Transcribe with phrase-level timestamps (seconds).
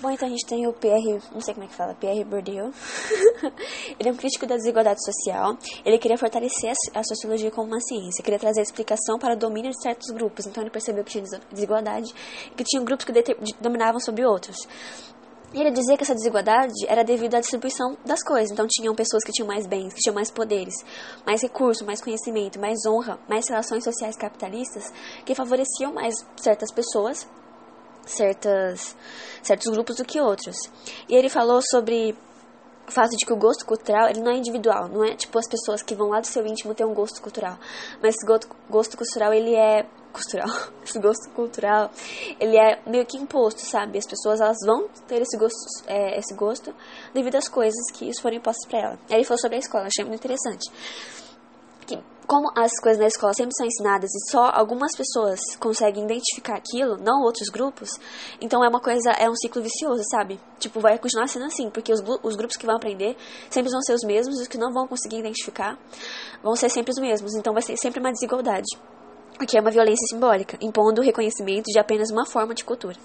[0.00, 2.70] Bom, então a gente tem o Pierre, não sei como é que fala, Pierre Bourdieu.
[3.98, 5.58] ele é um crítico da desigualdade social.
[5.84, 9.82] Ele queria fortalecer a sociologia como uma ciência, queria trazer explicação para o domínio de
[9.82, 10.46] certos grupos.
[10.46, 12.14] Então ele percebeu que tinha desigualdade
[12.56, 13.12] que tinha grupos que
[13.60, 14.68] dominavam sobre outros.
[15.52, 18.50] E ele dizia que essa desigualdade era devido à distribuição das coisas.
[18.50, 20.74] Então, tinham pessoas que tinham mais bens, que tinham mais poderes,
[21.24, 24.92] mais recursos, mais conhecimento, mais honra, mais relações sociais capitalistas,
[25.24, 27.26] que favoreciam mais certas pessoas,
[28.10, 28.96] certas,
[29.42, 30.56] certos grupos do que outros.
[31.08, 32.16] E ele falou sobre
[32.88, 35.46] o fato de que o gosto cultural ele não é individual, não é tipo as
[35.46, 37.58] pessoas que vão lá do seu íntimo ter um gosto cultural,
[38.02, 40.48] mas esse gosto, gosto cultural ele é cultural,
[40.82, 41.90] esse gosto cultural,
[42.40, 43.98] ele é meio que imposto, sabe?
[43.98, 45.56] As pessoas elas vão ter esse gosto,
[45.86, 46.74] é, esse gosto
[47.12, 48.98] devido às coisas que isso foram impostas para ela.
[49.10, 50.70] Aí ele falou sobre a escola, achei muito interessante.
[51.86, 56.56] Que como as coisas na escola sempre são ensinadas e só algumas pessoas conseguem identificar
[56.56, 57.88] aquilo, não outros grupos,
[58.38, 60.38] então é uma coisa, é um ciclo vicioso, sabe?
[60.58, 63.16] Tipo, vai continuar sendo assim, porque os, os grupos que vão aprender
[63.48, 65.78] sempre vão ser os mesmos, e os que não vão conseguir identificar
[66.42, 68.78] vão ser sempre os mesmos, então vai ser sempre uma desigualdade
[69.46, 72.96] que é uma violência simbólica, impondo o reconhecimento de apenas uma forma de cultura.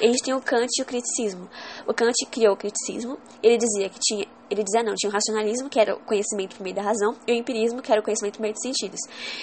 [0.00, 1.48] E a gente tem o Kant e o criticismo.
[1.86, 5.68] O Kant criou o criticismo, ele dizia que tinha, ele dizia não, tinha o racionalismo,
[5.68, 8.36] que era o conhecimento por meio da razão, e o empirismo, que era o conhecimento
[8.36, 9.00] por meio dos sentidos.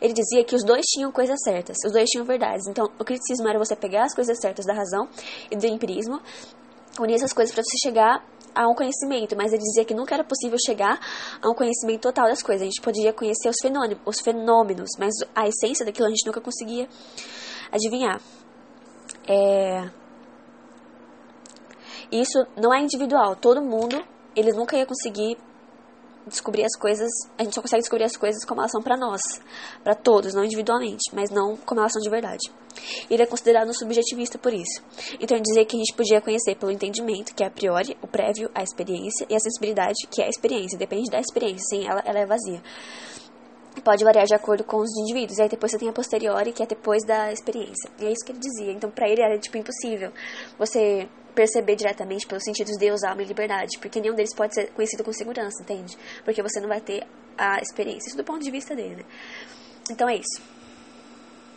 [0.00, 2.66] Ele dizia que os dois tinham coisas certas, os dois tinham verdades.
[2.66, 5.08] Então, o criticismo era você pegar as coisas certas da razão
[5.50, 6.20] e do empirismo,
[7.00, 8.24] unir essas coisas para você chegar
[8.54, 11.00] a um conhecimento, mas ele dizia que nunca era possível chegar
[11.42, 12.62] a um conhecimento total das coisas.
[12.62, 16.40] A gente podia conhecer os fenômenos, os fenômenos mas a essência daquilo a gente nunca
[16.40, 16.88] conseguia
[17.72, 18.20] adivinhar.
[19.28, 19.90] É...
[22.12, 23.34] Isso não é individual.
[23.34, 24.02] Todo mundo,
[24.36, 25.36] ele nunca ia conseguir
[26.26, 29.20] descobrir as coisas, a gente só consegue descobrir as coisas como elas são para nós,
[29.82, 32.50] para todos, não individualmente, mas não como elas são de verdade.
[33.10, 34.82] Ele é considerado um subjetivista por isso.
[35.20, 38.06] Então ele dizia que a gente podia conhecer pelo entendimento, que é a priori, o
[38.06, 42.02] prévio, a experiência, e a sensibilidade, que é a experiência, depende da experiência, sem ela,
[42.04, 42.62] ela é vazia.
[43.82, 46.62] Pode variar de acordo com os indivíduos, e aí depois você tem a posteriori, que
[46.62, 47.90] é depois da experiência.
[47.98, 48.72] E é isso que ele dizia.
[48.72, 50.12] Então, para ele era tipo impossível
[50.58, 55.02] você perceber diretamente pelos sentidos Deus, alma e liberdade, porque nenhum deles pode ser conhecido
[55.04, 55.96] com segurança, entende?
[56.24, 57.06] Porque você não vai ter
[57.36, 59.04] a experiência, isso do ponto de vista dele, né?
[59.90, 60.53] Então é isso.